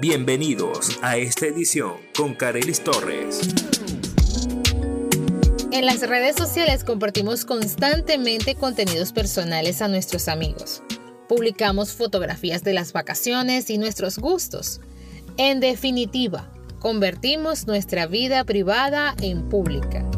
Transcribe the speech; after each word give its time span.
Bienvenidos 0.00 0.98
a 1.02 1.18
esta 1.18 1.44
edición 1.44 1.92
con 2.16 2.34
Carelis 2.34 2.82
Torres. 2.82 3.38
En 5.72 5.84
las 5.84 6.00
redes 6.08 6.36
sociales 6.36 6.84
compartimos 6.84 7.44
constantemente 7.44 8.54
contenidos 8.54 9.12
personales 9.12 9.82
a 9.82 9.88
nuestros 9.88 10.28
amigos. 10.28 10.82
Publicamos 11.28 11.92
fotografías 11.92 12.64
de 12.64 12.72
las 12.72 12.94
vacaciones 12.94 13.68
y 13.68 13.76
nuestros 13.76 14.18
gustos. 14.18 14.80
En 15.36 15.60
definitiva, 15.60 16.50
convertimos 16.78 17.66
nuestra 17.66 18.06
vida 18.06 18.42
privada 18.44 19.14
en 19.20 19.50
pública. 19.50 20.09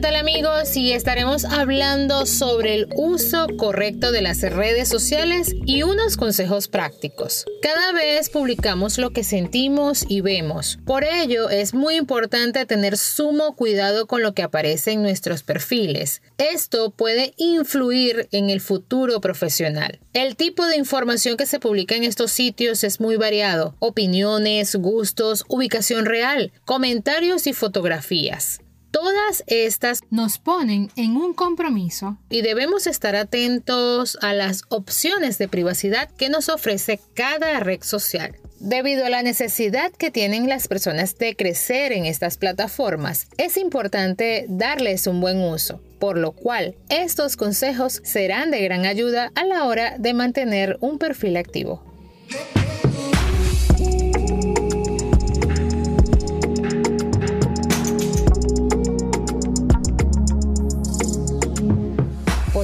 ¿Qué 0.00 0.06
tal 0.06 0.16
amigos? 0.16 0.78
Y 0.78 0.92
estaremos 0.92 1.44
hablando 1.44 2.24
sobre 2.24 2.74
el 2.74 2.88
uso 2.96 3.46
correcto 3.58 4.12
de 4.12 4.22
las 4.22 4.40
redes 4.40 4.88
sociales 4.88 5.54
y 5.66 5.82
unos 5.82 6.16
consejos 6.16 6.68
prácticos. 6.68 7.44
Cada 7.60 7.92
vez 7.92 8.30
publicamos 8.30 8.96
lo 8.96 9.10
que 9.10 9.24
sentimos 9.24 10.06
y 10.08 10.22
vemos. 10.22 10.78
Por 10.86 11.04
ello 11.04 11.50
es 11.50 11.74
muy 11.74 11.96
importante 11.96 12.64
tener 12.64 12.96
sumo 12.96 13.54
cuidado 13.54 14.06
con 14.06 14.22
lo 14.22 14.32
que 14.32 14.42
aparece 14.42 14.92
en 14.92 15.02
nuestros 15.02 15.42
perfiles. 15.42 16.22
Esto 16.38 16.92
puede 16.92 17.34
influir 17.36 18.26
en 18.32 18.48
el 18.48 18.62
futuro 18.62 19.20
profesional. 19.20 20.00
El 20.14 20.34
tipo 20.34 20.64
de 20.64 20.78
información 20.78 21.36
que 21.36 21.44
se 21.44 21.60
publica 21.60 21.94
en 21.94 22.04
estos 22.04 22.32
sitios 22.32 22.84
es 22.84 23.00
muy 23.00 23.16
variado. 23.16 23.74
Opiniones, 23.80 24.76
gustos, 24.76 25.44
ubicación 25.48 26.06
real, 26.06 26.52
comentarios 26.64 27.46
y 27.46 27.52
fotografías. 27.52 28.62
Todas 28.90 29.44
estas 29.46 30.00
nos 30.10 30.38
ponen 30.38 30.90
en 30.96 31.16
un 31.16 31.32
compromiso 31.32 32.18
y 32.28 32.42
debemos 32.42 32.88
estar 32.88 33.14
atentos 33.14 34.18
a 34.20 34.34
las 34.34 34.62
opciones 34.68 35.38
de 35.38 35.46
privacidad 35.46 36.10
que 36.10 36.28
nos 36.28 36.48
ofrece 36.48 37.00
cada 37.14 37.60
red 37.60 37.82
social. 37.82 38.36
Debido 38.58 39.06
a 39.06 39.10
la 39.10 39.22
necesidad 39.22 39.92
que 39.92 40.10
tienen 40.10 40.48
las 40.48 40.66
personas 40.66 41.16
de 41.18 41.36
crecer 41.36 41.92
en 41.92 42.04
estas 42.04 42.36
plataformas, 42.36 43.28
es 43.38 43.56
importante 43.56 44.46
darles 44.48 45.06
un 45.06 45.20
buen 45.20 45.40
uso, 45.40 45.80
por 45.98 46.18
lo 46.18 46.32
cual 46.32 46.74
estos 46.88 47.36
consejos 47.36 48.00
serán 48.04 48.50
de 48.50 48.60
gran 48.62 48.86
ayuda 48.86 49.30
a 49.36 49.44
la 49.44 49.64
hora 49.64 49.96
de 49.98 50.14
mantener 50.14 50.78
un 50.80 50.98
perfil 50.98 51.36
activo. 51.36 51.82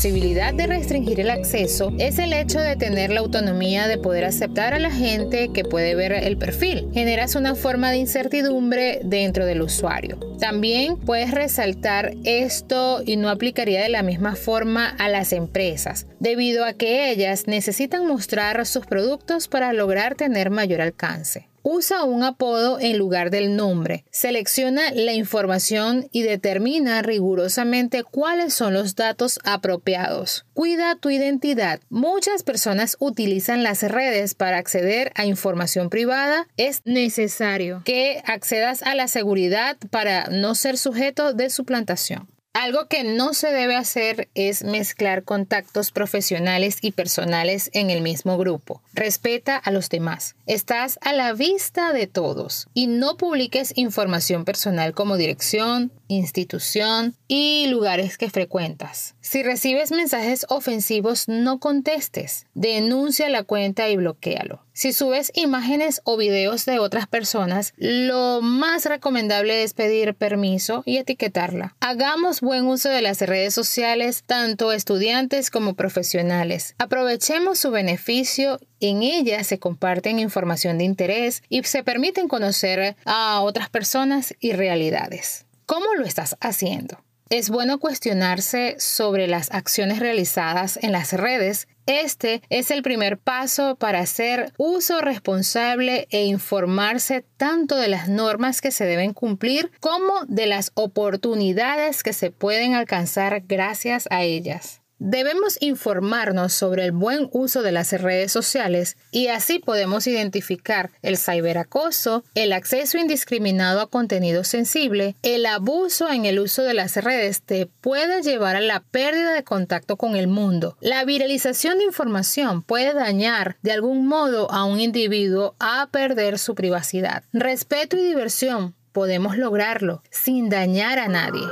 Posibilidad 0.00 0.54
de 0.54 0.66
restringir 0.66 1.20
el 1.20 1.28
acceso 1.28 1.92
es 1.98 2.18
el 2.18 2.32
hecho 2.32 2.58
de 2.58 2.74
tener 2.74 3.10
la 3.10 3.20
autonomía 3.20 3.86
de 3.86 3.98
poder 3.98 4.24
aceptar 4.24 4.72
a 4.72 4.78
la 4.78 4.90
gente 4.90 5.50
que 5.52 5.62
puede 5.62 5.94
ver 5.94 6.12
el 6.12 6.38
perfil. 6.38 6.88
Generas 6.94 7.34
una 7.34 7.54
forma 7.54 7.90
de 7.90 7.98
incertidumbre 7.98 9.02
dentro 9.04 9.44
del 9.44 9.60
usuario. 9.60 10.29
También 10.40 10.96
puedes 10.96 11.32
resaltar 11.32 12.14
esto 12.24 13.02
y 13.04 13.16
no 13.16 13.28
aplicaría 13.28 13.82
de 13.82 13.90
la 13.90 14.02
misma 14.02 14.36
forma 14.36 14.88
a 14.88 15.08
las 15.08 15.34
empresas, 15.34 16.06
debido 16.18 16.64
a 16.64 16.72
que 16.72 17.10
ellas 17.10 17.46
necesitan 17.46 18.06
mostrar 18.06 18.64
sus 18.64 18.86
productos 18.86 19.48
para 19.48 19.74
lograr 19.74 20.14
tener 20.14 20.50
mayor 20.50 20.80
alcance. 20.80 21.50
Usa 21.62 22.04
un 22.04 22.22
apodo 22.22 22.80
en 22.80 22.96
lugar 22.96 23.30
del 23.30 23.54
nombre. 23.54 24.04
Selecciona 24.10 24.92
la 24.92 25.12
información 25.12 26.08
y 26.10 26.22
determina 26.22 27.02
rigurosamente 27.02 28.02
cuáles 28.02 28.54
son 28.54 28.72
los 28.72 28.96
datos 28.96 29.38
apropiados. 29.44 30.46
Cuida 30.54 30.96
tu 30.96 31.10
identidad. 31.10 31.80
Muchas 31.90 32.44
personas 32.44 32.96
utilizan 32.98 33.62
las 33.62 33.82
redes 33.82 34.34
para 34.34 34.56
acceder 34.56 35.12
a 35.16 35.26
información 35.26 35.90
privada. 35.90 36.46
Es 36.56 36.80
necesario 36.86 37.82
que 37.84 38.22
accedas 38.24 38.82
a 38.82 38.94
la 38.94 39.06
seguridad 39.06 39.76
para 39.90 40.28
no 40.30 40.54
ser 40.54 40.78
sujeto 40.78 41.32
de 41.32 41.50
suplantación. 41.50 42.28
Algo 42.52 42.88
que 42.88 43.04
no 43.04 43.32
se 43.32 43.52
debe 43.52 43.76
hacer 43.76 44.28
es 44.34 44.64
mezclar 44.64 45.22
contactos 45.22 45.92
profesionales 45.92 46.78
y 46.82 46.90
personales 46.90 47.70
en 47.74 47.90
el 47.90 48.02
mismo 48.02 48.36
grupo. 48.38 48.82
Respeta 48.92 49.56
a 49.56 49.70
los 49.70 49.88
demás. 49.88 50.34
Estás 50.46 50.98
a 51.02 51.12
la 51.12 51.32
vista 51.32 51.92
de 51.92 52.08
todos 52.08 52.66
y 52.74 52.88
no 52.88 53.16
publiques 53.16 53.72
información 53.76 54.44
personal 54.44 54.94
como 54.94 55.16
dirección, 55.16 55.92
institución 56.10 57.14
y 57.28 57.68
lugares 57.68 58.18
que 58.18 58.28
frecuentas. 58.28 59.14
Si 59.20 59.42
recibes 59.42 59.92
mensajes 59.92 60.44
ofensivos, 60.48 61.28
no 61.28 61.60
contestes. 61.60 62.46
Denuncia 62.54 63.28
la 63.28 63.44
cuenta 63.44 63.88
y 63.88 63.96
bloquealo. 63.96 64.64
Si 64.72 64.92
subes 64.92 65.30
imágenes 65.34 66.00
o 66.04 66.16
videos 66.16 66.64
de 66.64 66.78
otras 66.78 67.06
personas, 67.06 67.74
lo 67.76 68.40
más 68.42 68.86
recomendable 68.86 69.62
es 69.62 69.74
pedir 69.74 70.14
permiso 70.14 70.82
y 70.86 70.96
etiquetarla. 70.96 71.76
Hagamos 71.80 72.40
buen 72.40 72.66
uso 72.66 72.88
de 72.88 73.02
las 73.02 73.20
redes 73.20 73.54
sociales, 73.54 74.24
tanto 74.26 74.72
estudiantes 74.72 75.50
como 75.50 75.74
profesionales. 75.74 76.74
Aprovechemos 76.78 77.58
su 77.58 77.70
beneficio 77.70 78.58
en 78.80 79.02
ellas 79.02 79.46
se 79.46 79.58
comparten 79.58 80.18
información 80.18 80.78
de 80.78 80.84
interés 80.84 81.42
y 81.48 81.62
se 81.64 81.84
permiten 81.84 82.28
conocer 82.28 82.96
a 83.04 83.40
otras 83.42 83.68
personas 83.68 84.34
y 84.40 84.52
realidades. 84.52 85.44
¿Cómo 85.70 85.94
lo 85.94 86.04
estás 86.04 86.36
haciendo? 86.40 86.98
Es 87.28 87.48
bueno 87.48 87.78
cuestionarse 87.78 88.74
sobre 88.80 89.28
las 89.28 89.52
acciones 89.52 90.00
realizadas 90.00 90.80
en 90.82 90.90
las 90.90 91.12
redes. 91.12 91.68
Este 91.86 92.42
es 92.48 92.72
el 92.72 92.82
primer 92.82 93.18
paso 93.18 93.76
para 93.76 94.00
hacer 94.00 94.52
uso 94.58 95.00
responsable 95.00 96.08
e 96.10 96.24
informarse 96.24 97.24
tanto 97.36 97.76
de 97.76 97.86
las 97.86 98.08
normas 98.08 98.60
que 98.60 98.72
se 98.72 98.84
deben 98.84 99.12
cumplir 99.12 99.70
como 99.78 100.24
de 100.26 100.46
las 100.46 100.72
oportunidades 100.74 102.02
que 102.02 102.14
se 102.14 102.32
pueden 102.32 102.74
alcanzar 102.74 103.44
gracias 103.46 104.08
a 104.10 104.24
ellas. 104.24 104.80
Debemos 105.02 105.56
informarnos 105.60 106.52
sobre 106.52 106.84
el 106.84 106.92
buen 106.92 107.30
uso 107.32 107.62
de 107.62 107.72
las 107.72 107.90
redes 107.90 108.30
sociales 108.30 108.98
y 109.10 109.28
así 109.28 109.58
podemos 109.58 110.06
identificar 110.06 110.90
el 111.00 111.16
ciberacoso, 111.16 112.22
el 112.34 112.52
acceso 112.52 112.98
indiscriminado 112.98 113.80
a 113.80 113.88
contenido 113.88 114.44
sensible, 114.44 115.16
el 115.22 115.46
abuso 115.46 116.10
en 116.10 116.26
el 116.26 116.38
uso 116.38 116.64
de 116.64 116.74
las 116.74 117.02
redes 117.02 117.40
te 117.40 117.64
puede 117.64 118.20
llevar 118.20 118.56
a 118.56 118.60
la 118.60 118.80
pérdida 118.80 119.32
de 119.32 119.42
contacto 119.42 119.96
con 119.96 120.16
el 120.16 120.28
mundo. 120.28 120.76
La 120.82 121.02
viralización 121.06 121.78
de 121.78 121.84
información 121.84 122.62
puede 122.62 122.92
dañar 122.92 123.56
de 123.62 123.72
algún 123.72 124.06
modo 124.06 124.52
a 124.52 124.64
un 124.64 124.80
individuo 124.80 125.54
a 125.58 125.88
perder 125.90 126.38
su 126.38 126.54
privacidad. 126.54 127.24
Respeto 127.32 127.96
y 127.96 128.02
diversión 128.02 128.74
podemos 128.92 129.38
lograrlo 129.38 130.02
sin 130.10 130.50
dañar 130.50 130.98
a 130.98 131.08
nadie. 131.08 131.46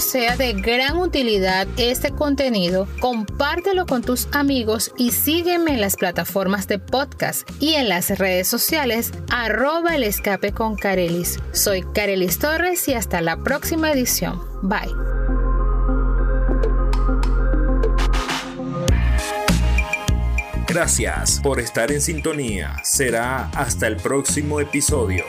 Sea 0.00 0.36
de 0.36 0.54
gran 0.54 0.96
utilidad 0.96 1.66
este 1.76 2.10
contenido. 2.10 2.88
Compártelo 3.00 3.86
con 3.86 4.02
tus 4.02 4.28
amigos 4.32 4.92
y 4.96 5.12
sígueme 5.12 5.72
en 5.72 5.80
las 5.80 5.96
plataformas 5.96 6.66
de 6.66 6.78
podcast 6.78 7.48
y 7.60 7.74
en 7.74 7.88
las 7.88 8.18
redes 8.18 8.48
sociales 8.48 9.12
arroba 9.30 9.94
el 9.94 10.04
escape 10.04 10.52
con 10.52 10.76
Carelis. 10.76 11.38
Soy 11.52 11.82
Carelis 11.94 12.38
Torres 12.38 12.88
y 12.88 12.94
hasta 12.94 13.20
la 13.20 13.36
próxima 13.36 13.92
edición. 13.92 14.40
Bye. 14.62 14.94
Gracias 20.66 21.40
por 21.42 21.58
estar 21.58 21.90
en 21.90 22.00
sintonía. 22.00 22.76
Será 22.84 23.50
hasta 23.50 23.88
el 23.88 23.96
próximo 23.96 24.60
episodio. 24.60 25.24